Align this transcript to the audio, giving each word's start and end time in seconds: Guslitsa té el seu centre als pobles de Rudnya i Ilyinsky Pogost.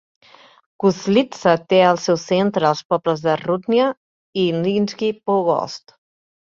Guslitsa 0.83 1.53
té 1.73 1.83
el 1.91 2.01
seu 2.07 2.19
centre 2.23 2.69
als 2.71 2.83
pobles 2.95 3.23
de 3.29 3.39
Rudnya 3.45 3.95
i 4.47 4.51
Ilyinsky 4.55 5.17
Pogost. 5.29 6.01